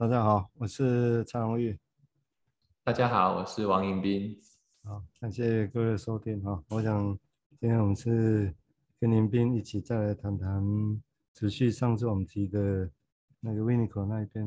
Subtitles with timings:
[0.00, 1.76] 大家好，我是蔡荣玉。
[2.84, 4.38] 大家好，我是王迎宾。
[4.84, 6.62] 好，感谢各位的收听哈。
[6.68, 7.18] 我想
[7.58, 8.54] 今天我们是
[9.00, 10.62] 跟迎宾一起再来谈谈，
[11.34, 12.88] 持续上次我们提的
[13.40, 14.46] 那个 Winnicott 那一边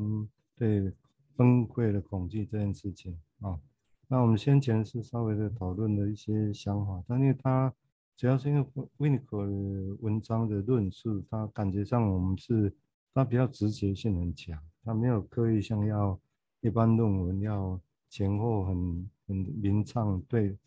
[0.55, 0.89] 对
[1.35, 3.59] 崩溃的恐惧这件事情啊。
[4.07, 7.73] 那我们先前是稍微的讨论了一些想法，但因为他
[8.15, 8.65] 主要是因为
[8.97, 12.73] Winnicott 的文章的论述，他感觉上我们是
[13.13, 14.57] 他比较直觉性很强。
[14.83, 16.19] 他没有刻意像要
[16.61, 20.57] 一般论文要前后很很明畅对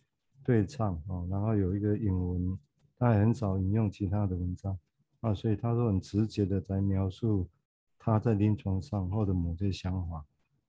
[0.43, 2.59] 对唱啊，然后有一个引文，
[2.97, 4.79] 他也很少引用其他的文章
[5.21, 7.49] 啊，所以他说很直接的在描述
[7.99, 10.25] 他在临床上或者某些想法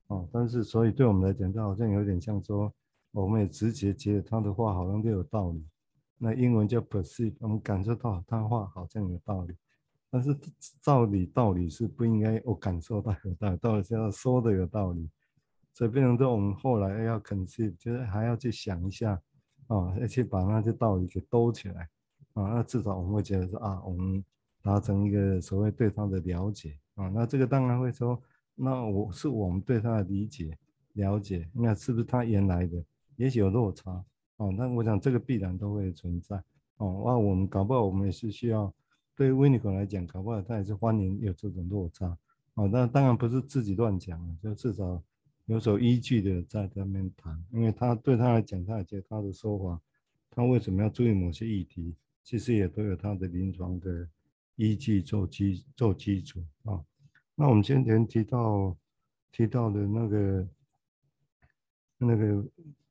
[0.08, 2.74] 啊，但是所以对我们来讲，他好像有点像说，
[3.12, 5.66] 我们也直接觉得他的话好像都有道理，
[6.18, 9.56] 那英文叫 perceive，我们感受到他话好像有道理。
[10.16, 10.34] 但是
[10.82, 15.10] 照理道理是不应该，我感受到有道理，道理是要说的有道理，
[15.74, 19.22] 所以变成说我们后来要 conceive，就是还要去想一下
[19.68, 21.90] 啊，要去把那些道理给兜起来
[22.32, 24.24] 啊，那至少我们会觉得说啊，我们
[24.62, 28.18] 达成一个所谓对他的了解啊，那这个当然会说，
[28.56, 30.58] 那我是我们对他的理解
[30.94, 32.82] 了解，那是不是他原来的
[33.18, 33.92] 也许有落差
[34.38, 34.50] 哦？
[34.50, 36.38] 那我想这个必然都会存在
[36.78, 38.74] 哦，那我们搞不好我们也是需要。
[39.16, 42.18] 对于 Winnicott 来讲，搞不好他也是欢迎有这种落差，
[42.56, 45.02] 哦，那当然不是自己乱讲，就至少
[45.46, 49.82] 有所依据的在这边谈，因为他对他来讲，他也觉得他的说法，
[50.32, 54.06] 他为什么要注意某些议题，其实也都有他的临床的
[54.58, 56.84] 依据做基做基础啊。
[57.36, 58.76] 那我们先前提到
[59.32, 60.48] 提到的那个
[61.98, 62.46] 那个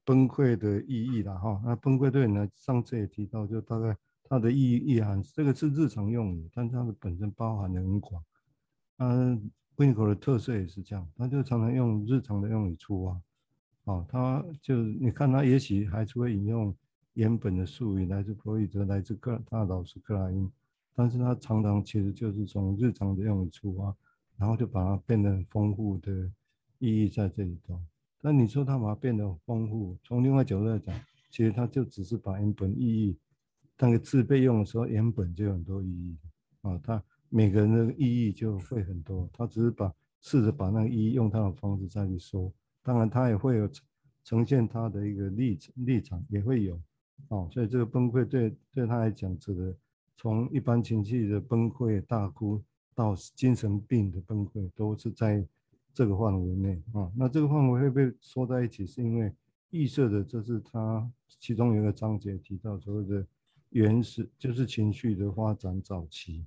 [0.07, 3.95] 崩溃的意义了哈，那崩溃对你来上次也提到，就大概。
[4.29, 8.23] 它的意意涵，这个是日常用语，但它的本身包含的很广。
[8.99, 13.21] 嗯，Winnicott 的特色也是这样，它就常常用日常的用语出发。
[13.85, 16.75] 哦，他就你看他也许还是会引用
[17.13, 20.51] 原本的术语，来自弗洛伊德，来自克他的老师克莱因，
[20.95, 23.95] 但是他常常其实就是从日常的用语出发，
[24.39, 26.11] 然后就把它变得很丰富的
[26.79, 27.79] 意义在这里头。
[28.23, 30.99] 但你说他把它变得丰富，从另外角度来讲，
[31.31, 33.19] 其实他就只是把原本意义。
[33.77, 36.17] 那个字被用的时候，原本就有很多意义
[36.63, 42.53] 啊，他每个人的意义就会很多，他只是把试着把那个意义用他的方式再去说，
[42.83, 43.69] 当然他也会有
[44.23, 46.77] 呈现他的一个立立场，也会有
[47.29, 49.77] 啊，所以这个崩溃对对他来讲，指的
[50.17, 52.63] 从一般情绪的崩溃、大哭
[52.95, 55.45] 到精神病的崩溃，都是在
[55.93, 57.11] 这个范围内啊。
[57.17, 59.33] 那这个范围会被说在一起，是因为
[59.71, 63.27] 预设的，这是他其中有一个章节提到所谓的。
[63.75, 66.45] 原始就是情绪的发展早期，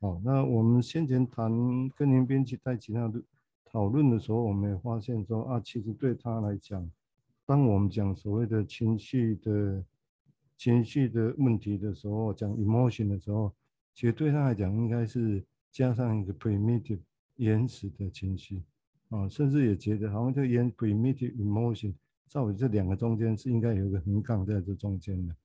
[0.00, 1.52] 好，那我们先前谈
[1.90, 3.22] 跟您编辑在其他的
[3.62, 6.90] 讨论的时候，我们也发现说啊，其实对他来讲，
[7.44, 9.84] 当我们讲所谓的情绪的
[10.56, 13.52] 情绪的问题的时候，讲 emotion 的时候，
[13.92, 17.00] 其实对他来讲，应该是加上一个 primitive
[17.36, 18.62] 原始的情绪
[19.10, 21.92] 啊，甚至也觉得好像这原 primitive emotion，
[22.28, 25.36] 在我这两个中间是应该有一个横杠在这中间的。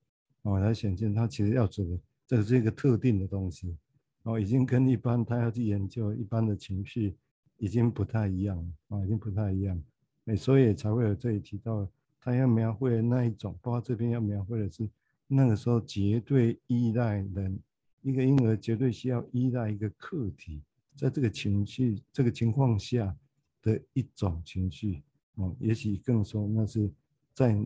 [0.42, 3.76] 哦，来显现他其实要做的，这是一个特定的东西，
[4.22, 7.16] 哦，已经跟一般他要去研究一般的情绪，
[7.58, 9.82] 已经不太一样了，啊，已经不太一样，
[10.26, 11.86] 哎，所以才会有这里提到，
[12.20, 14.88] 他要描绘的那一种，包括这边要描绘的是
[15.26, 17.58] 那个时候绝对依赖人，
[18.02, 20.62] 一个婴儿绝对需要依赖一个客体，
[20.94, 23.14] 在这个情绪这个情况下
[23.60, 25.02] 的一种情绪，
[25.34, 26.90] 哦，也许更说那是
[27.34, 27.58] 在。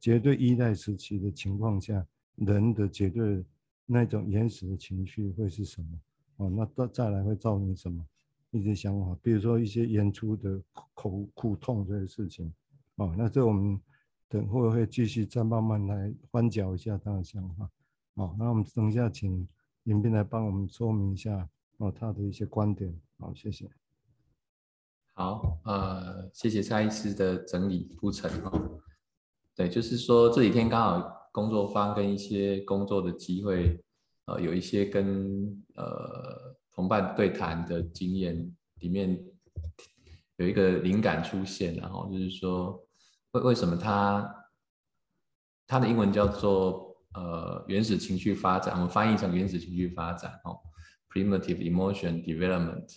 [0.00, 3.44] 绝对依赖时期的情况下，人的绝对
[3.84, 6.00] 那种原始的情绪会是什么？
[6.36, 8.04] 哦，那再再来会造成什么
[8.52, 9.18] 一些想法？
[9.22, 10.62] 比如说一些演出的
[10.94, 12.52] 苦苦痛这些事情。
[12.96, 13.80] 哦，那这我们
[14.28, 17.68] 等会会继续再慢慢来翻搅一下他的想法。
[18.14, 19.46] 哦，那我们等一下请
[19.84, 21.48] 迎宾来帮我们说明一下
[21.78, 22.94] 哦他的一些观点。
[23.18, 23.68] 好，谢谢。
[25.14, 28.80] 好，呃，谢谢蔡医师的整理铺陈哦。
[29.58, 33.76] 对，就是说这几天刚好工作方跟一些工作的机会，
[34.26, 39.20] 呃，有一些跟呃同伴对谈的经验里面
[40.36, 42.80] 有一个灵感出现，然后就是说
[43.32, 44.32] 为为什么他
[45.66, 50.56] 他的英文叫做呃原始情绪发展，我们翻译成原始情绪发展哦
[51.12, 52.96] ，primitive emotion development。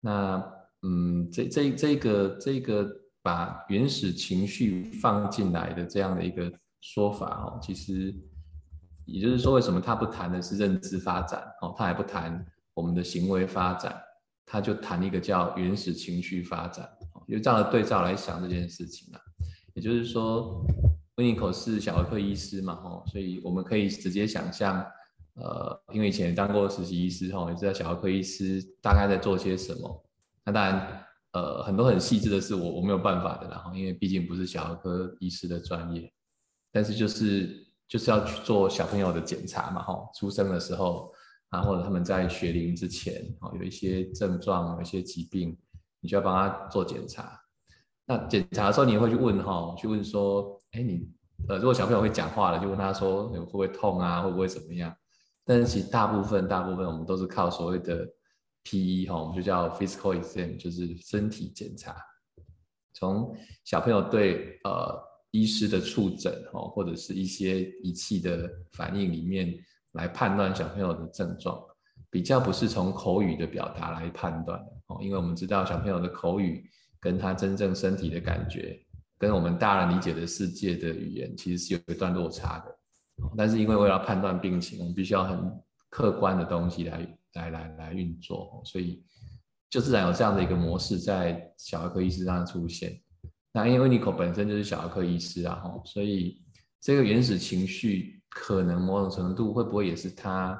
[0.00, 0.40] 那
[0.82, 2.88] 嗯，这这这个这个。
[3.22, 6.50] 把原始情绪放进来的这样的一个
[6.80, 8.14] 说法哦，其实
[9.04, 12.44] 也就是说，为什么他不谈的是认知发展哦，他还不谈
[12.74, 14.00] 我们的行为发展，
[14.46, 16.88] 他就谈一个叫原始情绪发展，
[17.26, 19.20] 用这样的对照来想这件事情啊。
[19.74, 20.64] 也就是说，
[21.16, 24.84] 温尼口是小儿科医师嘛，哦，所以我们可以直接想象，
[25.34, 30.04] 呃，因为以前当过实习医师，吼，也知道小儿科医师大概在做些什么。
[30.44, 36.12] 那当然，呃，很多很细致的事我我没有办法的，然后因为毕竟不是小儿科医师的专业，
[36.72, 41.12] 但是就是就是要去做小朋友的检查嘛，吼，出生的时候。
[41.50, 45.58] 啊，或者他们在学龄之前，哦，有一些症状，有一些疾病，
[45.98, 47.40] 你就要帮他做检查。
[48.06, 51.10] 那检查的时候，你会去问哈，去问说，哎，你
[51.48, 54.94] 呃，如果小朋友会讲话了，就问他说，会不会痛啊，会不会怎么样？
[55.44, 58.08] 但是其实大部分，大部分我们都是靠所谓的
[58.64, 61.96] PE 哈，我们就叫 physical exam，就是身体检查。
[62.92, 69.54] 从小朋友对呃医师的触诊哈，或者是一些仪器的反应里面。
[69.94, 71.60] 来判断小朋友的症状，
[72.10, 76.64] 比较不是从口语的表达来判断的哦，因为我们知道小朋友的口语
[77.00, 78.80] 跟他真正身体的感觉，
[79.18, 82.78] 跟我们大人理解的世界的语言其实是有一段落差的。
[83.36, 87.04] 但是因为为了判断病情，我们必须要很客观的东西来
[87.34, 89.04] 来来来运作，所以
[89.68, 93.00] 就自然有这样的一个模式在小儿科医师上出现。
[93.52, 96.42] 那因为温尼口本身就是小儿科医师啊，所以
[96.80, 98.18] 这个原始情绪。
[98.32, 100.56] 可能某种程度会不会也是他，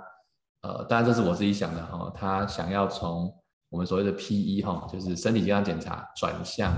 [0.62, 3.32] 呃，当然这是我自己想的哈，他想要从
[3.68, 6.76] 我们所谓的 PE 哈，就是身体健康检查转向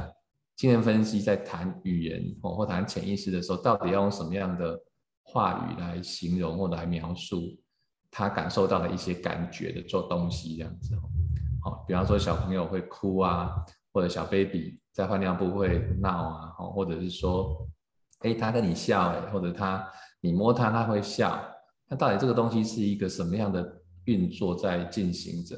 [0.54, 4.78] 精神分析，在谈语言或或谈潜意识的时候，到底要用什么样的
[5.22, 7.40] 话语来形容或来描述
[8.12, 10.94] 他感受到的一些感觉的做东西这样子，
[11.64, 13.50] 好，比方说小朋友会哭啊，
[13.92, 17.66] 或者小 baby 在换尿布会闹啊，或者是说，
[18.20, 19.84] 哎，他跟你笑哎，或者他。
[20.24, 21.42] 你摸他他会笑。
[21.88, 25.56] 那到底这个东西是一个什么样的运作在进行着？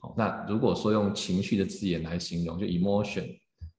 [0.00, 3.32] 好，那如果说用情绪的字眼来形容，就 emotion，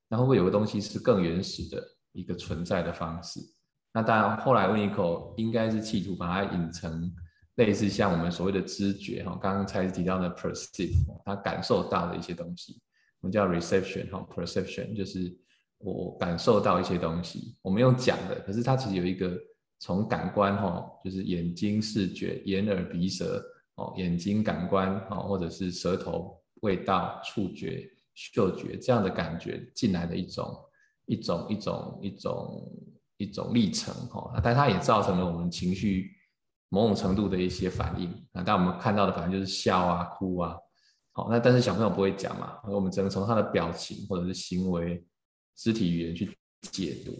[0.07, 1.83] 那会不会有个东西是更原始的
[2.13, 3.41] 一个存在的方式？
[3.91, 7.13] 那当然，后来温尼口应该是企图把它引成
[7.55, 10.95] 类似像我们所谓的知觉哈，刚刚才提到的 perceive，
[11.25, 12.79] 他感受到的一些东西，
[13.21, 15.35] 我们叫 reception 哈，perception 就是
[15.79, 17.55] 我感受到一些东西。
[17.61, 19.37] 我们用讲的，可是它其实有一个。
[19.79, 23.43] 从感官哈，就是眼睛视觉、眼耳鼻舌
[23.75, 30.57] 哦，眼睛感官哦，或者是舌头味道、触觉、嗅觉这样的感觉进来的一种
[31.07, 32.71] 一种一种一种
[33.17, 36.11] 一种历程哈，但它也造成了我们情绪
[36.73, 38.41] 某种程度的一些反应啊。
[38.43, 40.57] 但我们看到的反应就是笑啊、哭啊，
[41.11, 45.05] 好，那但是小朋友不会讲嘛，我们只能从他的表情或者是行为、
[45.55, 46.35] 肢体语言去
[46.71, 47.11] 解读。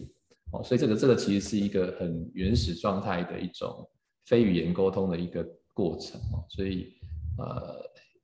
[0.51, 3.87] 哦，所以这个这个其实是一个很原始状态的一种
[4.25, 6.93] 非语言沟通的一个过程哦，所以
[7.39, 7.75] 呃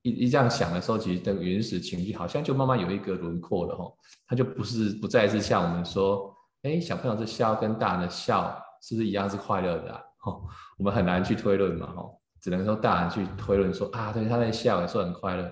[0.03, 3.91] 一一这样想的时候，其实这个原始情绪好像就慢慢有一个轮廓了哈，
[4.27, 6.31] 它就不是不再是像我们说，
[6.61, 10.01] 哎，小朋友的笑跟大人的笑是不是一样是快乐的啊？
[10.25, 10.43] 哦，
[10.77, 15.51] 我们很难去推论嘛，哦，只能说大人去推论说啊，对，他在笑也是很快乐，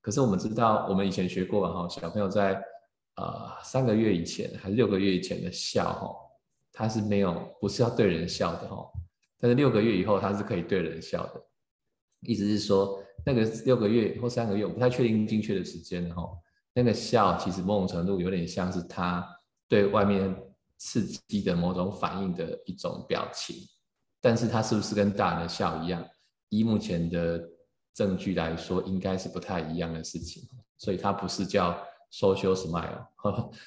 [0.00, 2.62] 可是我们知道，我们以前学过嘛，哈，小朋友在。
[3.16, 6.16] 呃，三个月以前还是六个月以前的笑哈，
[6.72, 8.90] 他是没有，不是要对人笑的哈。
[9.38, 11.44] 但是六个月以后，他是可以对人笑的。
[12.22, 16.26] 意思是说，那个六个月或三个月，我不太确定精确的时间哈。
[16.72, 19.22] 那个笑其实某种程度有点像是他
[19.68, 20.34] 对外面
[20.78, 23.56] 刺激的某种反应的一种表情，
[24.22, 26.02] 但是他是不是跟大人的笑一样？
[26.48, 27.38] 依目前的
[27.92, 30.42] 证据来说，应该是不太一样的事情。
[30.78, 31.78] 所以它不是叫。
[32.14, 33.06] Social smile，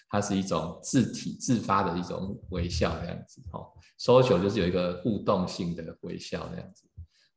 [0.08, 3.60] 它是一种自体自发的一种微笑这样子，哈。
[4.00, 6.84] Social 就是有一个互动性的微笑这样子，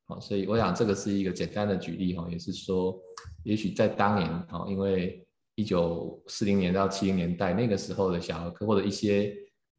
[0.04, 2.94] 好，所以我想这个是一个简单的举例，哈，也是说，
[3.42, 9.34] 也许在当年，哈，因为一九四零年到七零年代那个时候的小儿科或者一些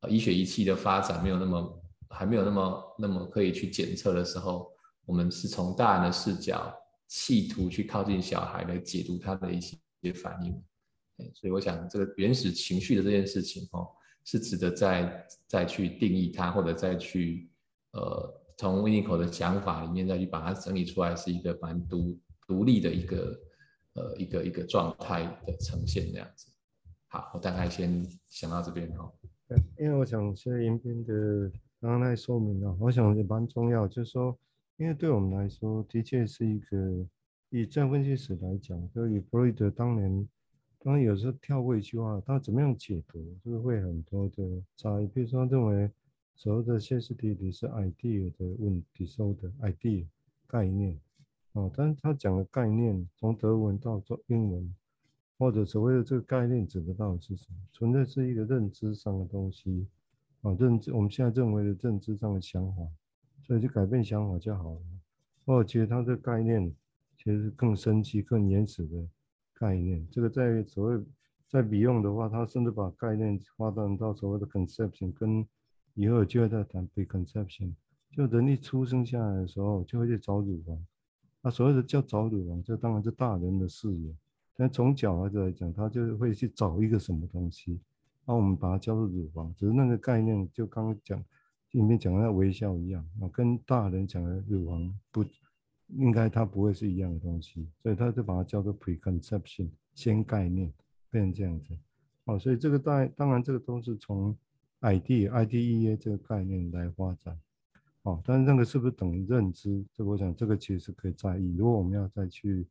[0.07, 1.78] 医学仪器的发展没有那么
[2.09, 4.71] 还没有那么那么可以去检测的时候，
[5.05, 6.73] 我们是从大人的视角，
[7.07, 9.77] 企图去靠近小孩来解读他的一些
[10.13, 10.61] 反应。
[11.35, 13.89] 所以我想，这个原始情绪的这件事情，哦，
[14.23, 17.49] 是值得再再去定义它，或者再去，
[17.91, 23.39] 呃，从温尼口的想法里面再去把它整理出来，是一个蛮独独立的一个，
[23.95, 26.47] 呃，一个一个状态的呈现这样子。
[27.07, 29.11] 好，我大概先想到这边哈。
[29.77, 31.51] 因为我想现在迎宾的
[31.81, 34.37] 刚刚那说明了，我想也蛮重要，就是说，
[34.77, 37.05] 因为对我们来说，的确是一个
[37.49, 40.27] 以这样分析史来讲，就以弗洛伊德当年。
[40.81, 45.07] 当然有时候跳过一句话，他怎么样解读，就是会很多的差异。
[45.07, 45.91] 比如说，认为
[46.35, 50.05] 所谓的歇斯底里是 idea 的问题，说的 idea
[50.47, 50.97] 概念，
[51.51, 54.73] 哦，但是他讲的概念，从德文到中英文，
[55.37, 57.57] 或者所谓的这个概念指的到底是什么？
[57.73, 59.85] 存在是一个认知上的东西，
[60.41, 62.81] 啊，认知我们现在认为的认知上的想法，
[63.45, 64.81] 所以就改变想法就好了。
[65.45, 66.73] 或者其实它这个概念
[67.17, 69.07] 其实是更深级、更原始的
[69.53, 70.07] 概念。
[70.11, 71.03] 这个在所谓
[71.47, 75.45] 在比用的话，他甚至把概念发展到所谓的 conception，跟
[75.95, 77.73] 以后就会在谈 preconception。
[78.11, 80.85] 就人一出生下来的时候，就会去找乳房。
[81.41, 84.15] 那所谓的叫找乳房，这当然是大人的视野。
[84.55, 87.79] 但从小孩子来讲，他就会去找一个什么东西，
[88.29, 89.51] 那我们把它叫做乳房。
[89.57, 91.25] 只是那个概念，就刚刚讲
[91.71, 95.25] 里面讲的那微笑一样啊，跟大人讲的乳房不
[95.87, 100.71] 应该，它不会是一样的东西，所以他就把它叫做 preconception，先概念。
[101.11, 101.75] 变成这样子，
[102.25, 104.37] 哦，所以这个当当然这个都是从
[104.81, 107.35] idea idea 这个概念来发展，
[108.03, 109.83] 哦，但是那个是不是等于认知？
[109.91, 111.55] 这个我想这个其实是可以在意。
[111.57, 112.67] 如果我们要再去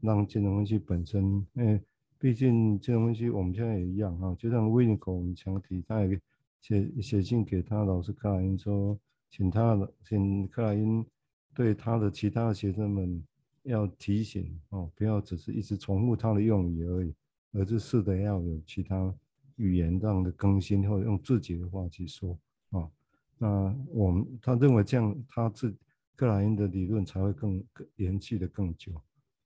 [0.00, 1.78] 让金融分析本身，因为
[2.22, 6.20] 毕竟这个东西我们现在也一样哈，就像 Winiko 我们强提，他也
[6.60, 8.96] 写写信给他老师克莱因说，
[9.28, 11.04] 请他请克莱因
[11.52, 13.20] 对他的其他的学生们
[13.64, 17.12] 要提醒哦，不要只是一直重复他的用语而已。
[17.54, 19.14] 而是试着要有其他
[19.56, 22.38] 语言这样的更新，或者用自己的话去说
[22.70, 22.88] 啊。
[23.36, 25.76] 那我们他认为这样，他自
[26.16, 27.62] 克莱因的理论才会更
[27.96, 28.94] 延续的更久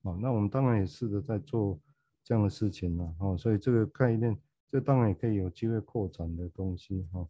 [0.02, 0.16] 啊。
[0.20, 1.76] 那我们当然也试着在做
[2.26, 3.34] 这样的事情了啊。
[3.38, 4.36] 所以这个概念，
[4.70, 7.26] 这当然也可以有机会扩展的东西哈。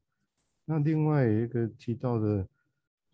[0.65, 2.45] 那另外一个提到的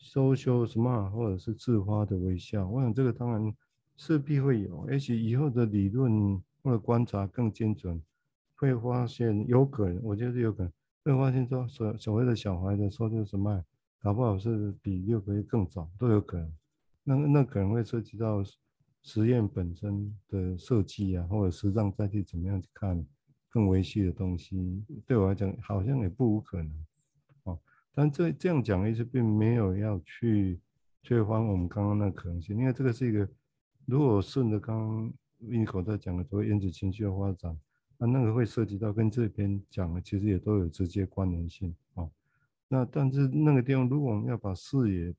[0.01, 3.55] social smile 或者是自发的微笑，我想这个当然
[3.97, 6.41] 势必会有，而且以后的理论。
[6.65, 8.01] 或者观察更精准，
[8.55, 10.73] 会发现有可能，我觉得有可能
[11.03, 13.65] 会发现说，所所谓的小孩的说就是什么，
[14.01, 16.53] 搞不好是比六个月更早都有可能。
[17.03, 18.45] 那那可能会涉及到
[19.03, 23.05] 实验本身的设计啊，或者实际再去怎么样去看
[23.49, 24.85] 更维系的东西。
[25.07, 26.87] 对我来讲，好像也不无可能。
[27.45, 27.59] 哦，
[27.93, 30.61] 但这这样讲的意思并没有要去
[31.03, 33.29] 推翻我们刚刚那可能性，因为这个是一个，
[33.87, 35.13] 如果顺着刚刚。
[35.51, 37.59] 一口在讲的所谓原子情绪的发展，
[37.99, 42.09] 那那个会涉及到跟这边讲的其实也都有直接关联性哦。
[42.69, 45.13] 那但是那个地方，如果我们要把视野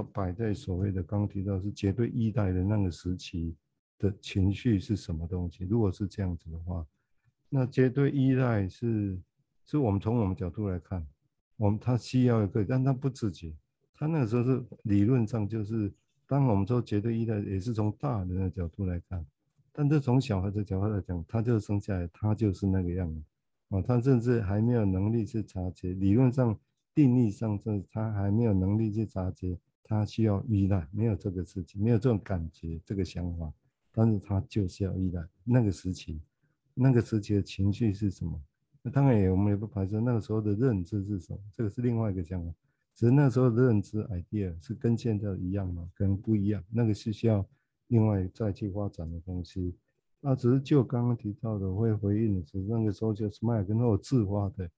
[0.00, 3.54] 都摆在所谓的刚提到是绝对依赖的那个时期
[3.98, 5.64] 的情绪是什么东西？
[5.64, 6.86] 如果是这样子的话，
[7.50, 9.20] 那绝对依赖是
[9.66, 11.06] 是我们从我们角度来看，
[11.58, 13.54] 我们他需要一个，但他不自觉，
[13.92, 15.92] 他那个时候是理论上就是，
[16.26, 19.24] 当我们说绝对依赖，也是从大人的角度来看。
[19.70, 23.22] 但这从小孩的角度来讲，他就生下来，他就是那个样子，
[23.68, 26.58] 哦，他甚至还没有能力去察觉，理论上、
[26.94, 29.56] 定义上，这他还没有能力去察觉，
[29.90, 33.52] 他需要依赖，没有这个事情，没有这种感觉、这个想法，
[33.92, 35.22] 但是他就是要依赖。
[35.42, 36.20] 那个时期，
[36.72, 38.40] 那个时期的情绪是什么？
[38.82, 42.54] 那当然也，我们也不排除那个时候的认知是什么，这个是另外一个想法。
[42.94, 45.90] 只是那时候的认知 idea 是跟现在一样吗？
[45.94, 47.44] 可能不一样，那个是需要。
[47.88, 49.74] 另外再去发展的东西，
[50.20, 54.70] 那只是就刚刚提到的会回应的是那个时候就 smile 跟后自发的，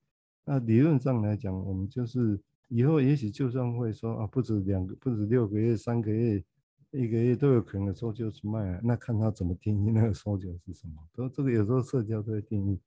[0.46, 2.40] 那理论上来讲，我们就是
[2.74, 6.42] 以后也许就算会说啊，不止两个，不止六个月，三个月，
[6.90, 12.78] 一个月都有可能说就 smile，那看他怎么定义那个收就是什么，都这个有时候社交都会定义，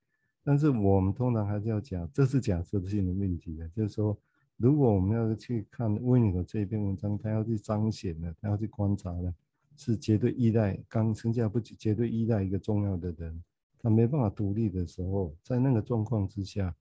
[0.44, 4.18] 但是我们通常还是要讲，这是假设性的问题的，就是说
[4.58, 9.34] 如果我们要去看 Winnicott 这一篇文章，他要去彰显的，他要去观察的。
[9.78, 13.44] 是绝对依赖，刚生下不绝对依赖一个重要的人，
[13.78, 16.74] 他没办法独立的时候，在那个状况之下，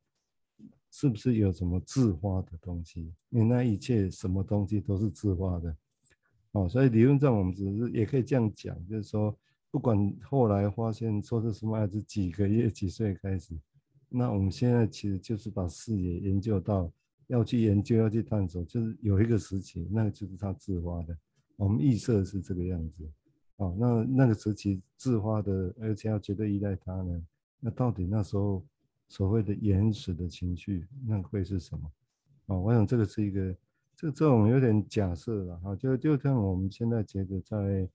[0.96, 3.12] 是不是有什么自发的东西？
[3.30, 5.76] 因为那一切什么东西都是自发的，
[6.52, 9.36] 哦，所以理论上我们只是也可以这样讲，就是说，
[9.72, 13.58] 不管后来发现说是什么孩子几个月几岁开始，
[14.08, 16.88] 那我们现在其实就是把视野研究到
[17.26, 21.18] 要去研究要去探索，就是有一个时期，那个就是他自发的。
[21.56, 23.04] 我们预设是这个样子，
[23.56, 27.20] 哦，那那个时期自发的，而且要绝对依赖他呢，
[27.58, 28.64] 那到底那时候
[29.14, 31.88] 所谓的原始的情绪，那会是什么？
[32.46, 33.54] 哦，我想这个是一个，
[33.94, 37.88] 这这种有点假设了哈，就就像我们现在觉得在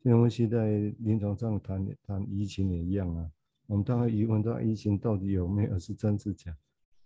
[0.00, 3.30] 金融分析在临床上谈谈疫情也一样啊，
[3.68, 6.52] 我们当然疑问到疫情到底有没有是真是假？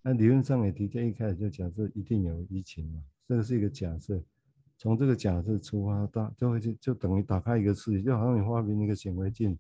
[0.01, 4.19] 那理论上也的确一开始就假设一定有疫情嘛，这个是一个假设。
[4.79, 9.59] 从这个假设出发，大就会就就等于打开一个视野，就好像你发明一个显微镜，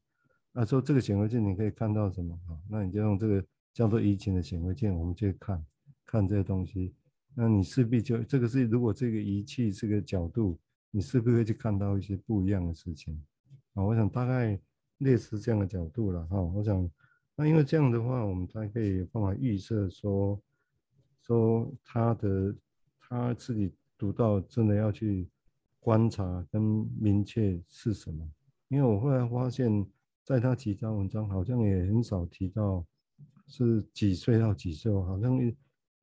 [0.55, 2.57] 啊，说这个显微镜你可以看到什么啊？
[2.71, 5.65] 那你就用这个叫做移情的显微镜，我们去看
[6.05, 6.95] 看这些东西。
[7.35, 10.59] 那你势必就这个是如果这个仪器这个角度，
[10.91, 13.23] 你是不是会去看到一些不一样的事情？
[13.75, 14.59] 啊，我想大概
[14.99, 16.41] 类似这样的角度了哈。
[16.41, 16.91] 我想，
[17.37, 20.41] 那因为这样的话，我们才可以有办法预测说，
[21.23, 22.55] 说他的
[22.99, 25.29] 他自己读到真的要去
[25.79, 26.61] 观察跟
[26.99, 28.29] 明确是什么。
[28.69, 29.87] 因为我后来发现，
[30.25, 32.85] 在他其他文章好像也很少提到
[33.49, 35.37] 是几岁到几岁，好像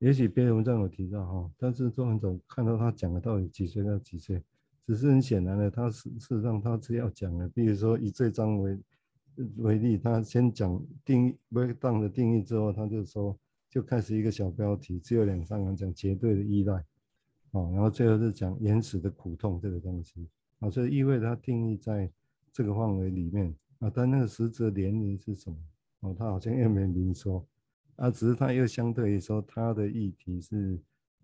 [0.00, 4.42] 也许别的文章有提到哈，但是都很少看到他讲的到底几岁到几岁。
[4.84, 8.78] 只是很显然的，他事事实上他是要讲的，比如说以这章为
[9.56, 13.36] 为例，他先讲定义 breakdown 的定义之后，他就说
[13.68, 16.74] 就开始一个小标题，只有两三行讲绝对的依赖，
[17.50, 20.28] 哦，然后最后是讲原始的苦痛这个东西，
[20.60, 22.08] 啊，所以意味着他定义在
[22.52, 25.56] 这个范围里面啊，但那个实质年龄是什么？
[26.06, 27.44] 哦，他好像又没明说，
[27.96, 30.78] 啊，只是他又相对于说他的议题是。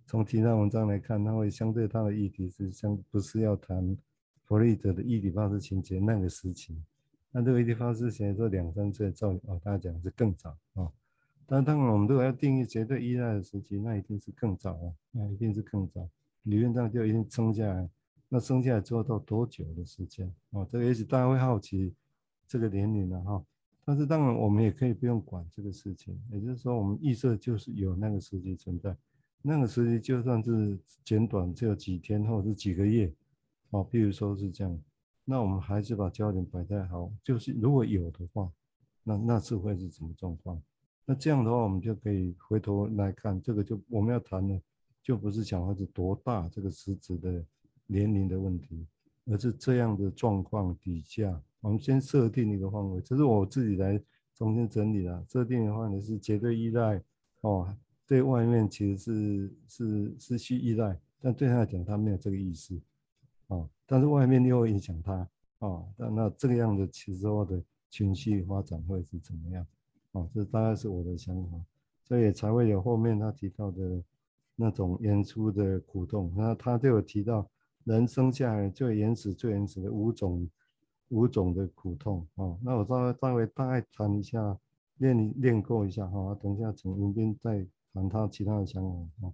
[0.04, 3.96] 从其他文章来看，他会相对他的议题是相不是要谈
[4.42, 6.76] 弗洛伊德的伊底帕斯情节那个时期，
[7.30, 10.92] 那这个伊底帕斯情结说两三岁照哦，大家讲是更早、哦。
[11.46, 16.06] 但当然我们如果要定义绝对依赖的时期，那一定是更早啊，那一定是更早。
[16.42, 17.88] 理论上就已经生下来，
[18.28, 20.66] 那生下来之后到多久的时间哦？
[20.68, 21.94] 这个也许大家会好奇
[22.48, 23.42] 这个年龄了哈。
[23.84, 28.96] 但是当然我们也可以不用管这个事情，也就是说我们预设就是有那个时期存在。
[29.42, 33.12] 那个时期就算是简短，只有几天或者是几个月，
[33.70, 34.80] 哦，譬如说是这样，
[35.24, 38.48] 那我们还是把焦点摆在好，就是如果有的话，
[39.02, 40.62] 那那是会是什么状况？
[41.04, 44.60] 那这样的话，我们就可以回头来看，这个就我们要谈的，
[45.02, 47.44] 就不是小孩子多大这个实质的
[47.88, 48.86] 年龄的问题，
[49.26, 53.98] 而是这样的状况底下，我们先设定一个范围，这是我自己来
[54.36, 57.02] 重新整理了，设定的范围是绝对依赖，
[57.40, 57.74] 哦。
[58.04, 62.78] 对外面其实是是失去依赖，但对他来讲，他没有这个意思，
[63.48, 65.14] 啊，但是外面又会影响他，
[65.60, 69.66] 啊，那那这个样子其实我的情绪发展会是怎么样？
[70.12, 71.56] 啊，这大概是我的想法，
[72.04, 74.02] 所以才会有后面他提到的
[74.56, 77.48] 那种演出的苦痛，那他就有提到
[77.84, 80.46] 人生下来最原始、最原始的五种
[81.12, 84.58] 五种的苦痛，啊，那我稍微稍微大概谈一下，
[84.98, 87.64] 练练过一下，哈，等一下请文彬再。
[87.94, 89.32] 谈他其他的想法啊，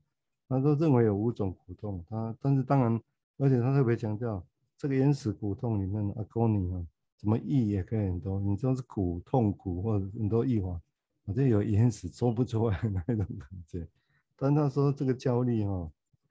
[0.48, 3.00] 他说认为有五种苦痛，他但是当然，
[3.36, 4.44] 而且他特别强调
[4.76, 6.84] 这个原始苦痛里面的阿哥尼啊，
[7.16, 10.80] 怎么译也可以很多，你说是苦痛苦或者很多译法，
[11.24, 13.86] 反正有原始说不出来那种感觉。
[14.34, 15.88] 但他说这个焦虑哈，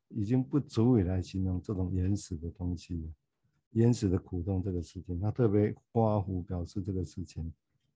[0.10, 3.10] 已经不足以来形容这种原始的东西了，
[3.71, 7.53] 原始的苦痛这个事情，他特别刮胡表示这个事情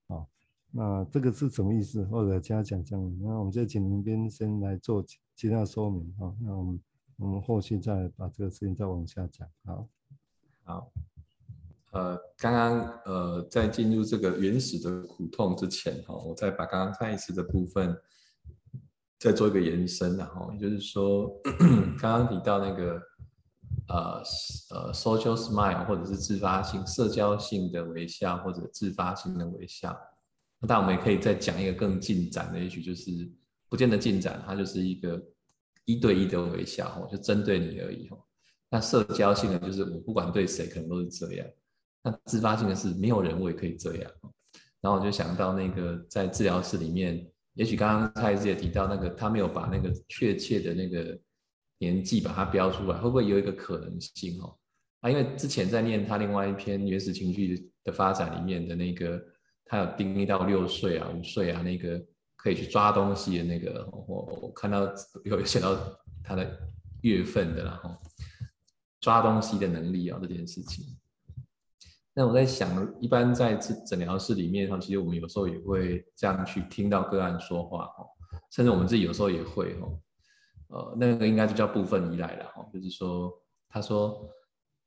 [0.07, 0.25] 啊。
[0.73, 2.03] 那这个是什么意思？
[2.05, 2.99] 或者加讲讲？
[3.19, 5.03] 那我们就请林斌先来做
[5.35, 6.33] 其他说明啊。
[6.39, 6.81] 那我们
[7.17, 9.47] 我们后续再把这个事情再往下讲。
[9.65, 9.87] 好，
[10.63, 10.91] 好，
[11.91, 17.93] 呃，刚刚呃在进入这个原始的苦痛之前哈，我再把刚刚蔡医师的部分
[19.19, 21.29] 再做一个延伸，然后就是说，
[21.99, 23.01] 刚刚提到那个
[23.87, 24.21] 呃
[24.71, 29.97] 呃 social smile 或者是自发性社交性的微笑或者自发性的微笑。
[30.59, 33.29] 那我们也可以再讲一个更进展的，也许就是
[33.67, 35.21] 不见得进展，它就是一个
[35.85, 38.19] 一对一的微笑，哦，就针对你而已，哦。
[38.69, 41.47] 那社交性的就是我不管对谁，可能都是这样。
[42.03, 44.11] 那自发性的是没有人我也可以这样。
[44.79, 51.19] 然后我就想到那个在治疗室里面，也许刚刚蔡医师也提到那个他没有把那个确切的那个
[51.81, 54.57] 年纪把它标出来，会不会有一个可能性哦？
[55.01, 59.21] 啊，因为之前在念他另外一篇原始情绪的发展里面的那个。
[59.63, 61.97] 他有定义到六岁啊、五岁啊，那个
[62.35, 64.81] 可以去抓东西的那个，我我看到
[65.23, 65.73] 有写到
[66.21, 66.45] 他的
[67.03, 67.95] 月份的，然后
[68.99, 70.83] 抓东西的能力啊这件事情。
[72.13, 78.05] 那我在想，一般在诊诊疗室里面，哈，其实我们有时候也会这样去听到个案说话，哈，
[78.51, 79.87] 甚至我们自己有时候也会，哈，
[80.71, 83.31] 呃，那个应该就叫部分依赖了，哈，就是说，
[83.69, 84.27] 他说。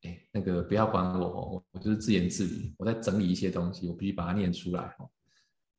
[0.06, 5.08] 哎，那个不要管我，我就是自言自语，我在整理一些东西，我必须把它念出来哦。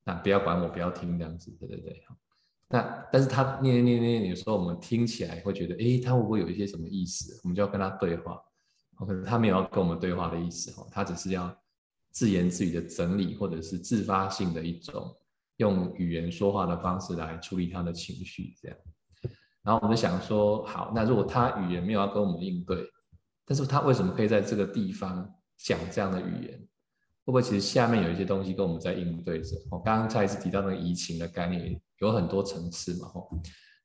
[0.03, 2.03] 那不要管我，不要听这样子，对对对。
[2.69, 7.39] 那但是他念念念念，有时候我们听起来会觉得，哎，他会不会有一些什么意思？
[7.43, 8.41] 我们就要跟他对话。
[8.97, 11.55] 可是他没有要跟我们对话的意思哦，他只是要
[12.09, 15.15] 自言自语的整理，或者是自发性的一种
[15.57, 18.77] 用语言说话的方式来处理他的情绪这样。
[19.65, 22.87] 然后我们就想说，好，那如果他语言没有要跟我们应对。
[23.47, 26.59] 但是他为什么可以在这个地方讲这样的语言？
[27.25, 29.55] 会不会其实下面有一些东西跟我们在应对着？
[29.71, 33.27] 哦，刚刚蔡医师提到那个移情的概念有很多层次嘛，吼，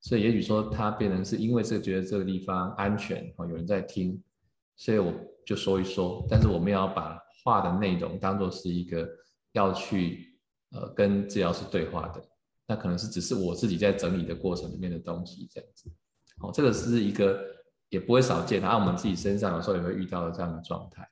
[0.03, 4.23] 所以也许说他变成是因为这觉得这个地方安全，哦，有人在听，
[4.77, 5.13] 所以我
[5.47, 9.09] 就说一说，但是我们要把话的内容当做是一个
[9.53, 10.39] 要去
[10.73, 12.23] 呃跟治疗师对话的，
[12.71, 15.91] 那可能是只是我自己在整理的过程里面的东西这样子。
[16.41, 17.45] 哦，这个是一个
[17.89, 21.05] 也不会少见，然后我们自己身上有时候也会遇到的这样的状态。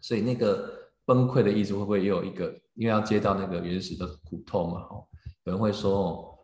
[0.00, 0.72] 所以那个
[1.04, 2.54] 崩溃的意思会不会也有一个？
[2.74, 5.04] 因为要接到那个原始的苦痛嘛，哦，
[5.42, 6.38] 有人会说哦，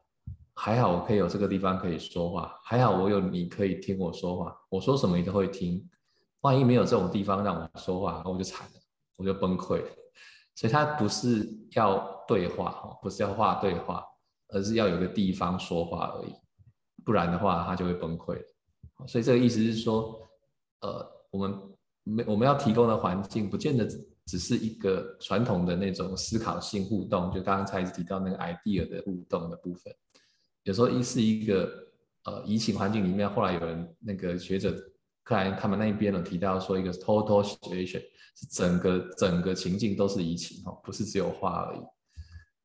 [0.55, 5.89] 还好我可以有这个地方可以说话，还好我有你可以听我说话，我说什么你都会听。
[6.41, 8.81] 万一没有这种地方让我说话，那我就惨了，
[9.17, 9.89] 我就崩溃了。
[10.55, 14.03] 所以他不是要对话，哈，不是要话对话，
[14.49, 16.33] 而是要有个地方说话而已，
[17.05, 18.41] 不然的话他就会崩溃。
[19.07, 20.21] 所以这个意思是说，
[20.81, 21.61] 呃，我们
[22.05, 23.87] 没我们要提供的环境，不见得
[24.27, 29.95] 只是一个传统的那种思考性互动，就刚刚才提到那个 idea 的互动的部分，
[30.65, 31.71] 有时候一是一个
[32.25, 34.77] 呃移情环境里面，后来有人那个学者。
[35.29, 38.01] 克莱他们那边有提到说，一个 total situation
[38.37, 41.81] 是整个整个情境都是移情哦，不是只有话而已。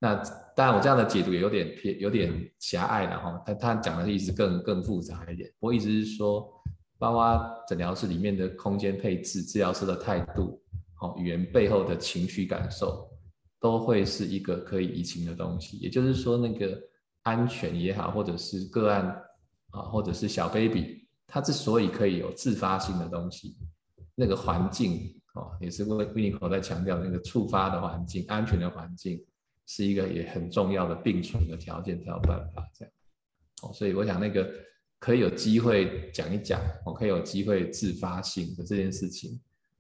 [0.03, 0.15] 那
[0.55, 3.43] 当然我这样的解读也有点偏，有点狭隘了哈。
[3.45, 5.47] 他他讲的意思更更复杂一点。
[5.59, 6.51] 我意思是说，
[6.97, 10.59] 包括诊疗室里面的空间配置、治疗师的态度、
[10.99, 13.07] 哦语言背后的情绪感受，
[13.59, 15.77] 都会是一个可以移情的东西。
[15.77, 16.81] 也就是说，那个
[17.21, 19.05] 安全也好，或者是个案
[19.69, 21.07] 啊，或者是小 baby。
[21.27, 23.55] 他之所以可以有自发性的东西，
[24.15, 29.23] 那个环境哦，也是为 Winnicott 在强调那个触发的环境、安全的环境，
[29.67, 32.93] 是一个也很重要的并存的条件才有办法这样。
[33.63, 34.51] 哦，所以我想那个
[34.99, 39.39] 可以有机会讲一讲，哦，可以有机会自发性的这件事情，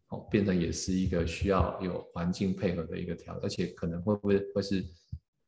[0.09, 4.85] 哦，变成也是一个需要有环境配合的一个条，而且可能会不会会是，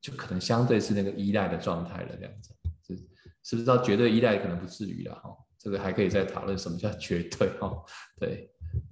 [0.02, 2.54] 就可能相对是那个依赖的状态了这样子，
[2.88, 2.96] 是
[3.44, 5.30] 是不是到绝对依赖可能不至于了哈。
[5.60, 7.86] 这个还可以再讨论什么叫绝对哦，
[8.20, 8.50] 对，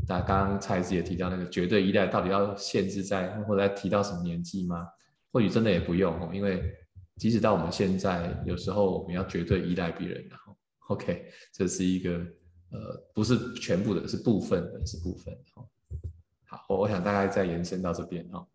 [0.08, 4.88] 那刚刚蔡子也提到那个绝对依赖到底要限制在或者提到什么年纪吗？
[5.32, 6.64] 或许真的也不用哦，因为
[7.16, 10.36] 即使到我们现在，有时候我们要绝对依赖别人的
[10.88, 12.18] ，OK，这是一个
[12.70, 15.42] 呃不是全部的，是部分的，是部分的。
[16.46, 18.48] 好，我我想大概再延伸到这边哈。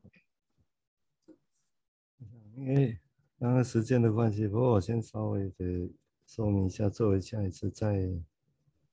[2.57, 2.99] 因为
[3.39, 5.91] 刚刚时间的关系，不过我先稍微的。
[6.29, 8.11] 说明一下，作为下一次再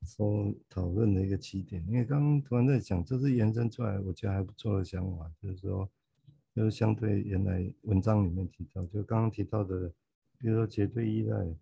[0.06, 1.84] 说讨论的一个起点。
[1.88, 5.89] 因为刚刚突然在讲，这是延伸出来，我觉得还不错的想法，就是说，
[6.55, 9.91] 就是相对原来文章里面提到，就刚刚提到的，
[10.37, 11.55] 比如说绝对依赖、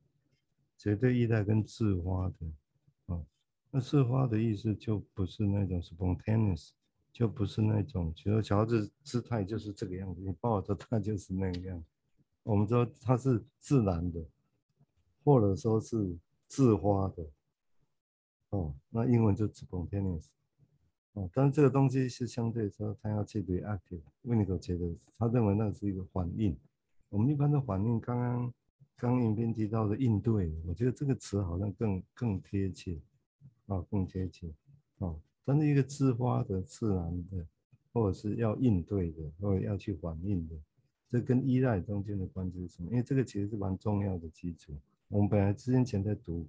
[0.78, 3.26] 绝对依赖跟自发的，啊，
[3.70, 6.72] 那自发的意思就不是那种 spontaneous，
[7.12, 11.86] 就不是那种，比如说小孩子姿态就是这个样子，你抱着他 就是那个样子，
[12.44, 14.24] 我们说他是自然的。
[15.24, 17.24] 或者说是自发的，
[18.50, 20.26] 哦，那英文就 spontaneous，
[21.14, 26.56] 哦，但是这个东西是相对说，他要去 reactive 问你所觉得他认为那是一个反应。
[27.10, 28.54] 我们一般的反应，刚刚
[28.96, 32.98] 刚影片提到的应对，我觉得这个词好像更更贴切，
[33.68, 34.48] 啊、更贴切，
[35.00, 37.46] 哦，但是一个自发的、自然的，
[37.92, 40.56] 或者是要应对的，或者要去反应的，
[41.10, 42.90] 这跟依赖中间的关系是什么？
[42.90, 44.72] 因为这个其实是蛮重要的基础。
[45.10, 46.48] 我们本来之前前在读，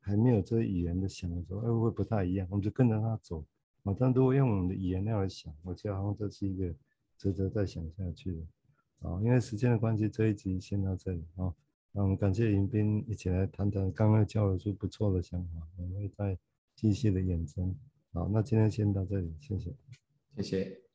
[0.00, 2.48] 还没有这语言的想的时候，哎，会不会不太一样？
[2.50, 3.44] 我们就跟着他走，
[3.84, 6.74] 啊，但如果用我们的语言那样来想，我觉得好像这是一个
[7.16, 8.42] 值得再想下去的，
[9.00, 11.54] 好，因为时间的关系，这一集先到这里啊。
[11.92, 16.38] 那我们感谢迎宾一起来谈谈，刚刚交流出不错的想法，我们会再
[16.76, 17.74] 继续的延伸。
[18.12, 19.74] 好，那今天先到这里，谢谢，
[20.36, 20.89] 谢谢。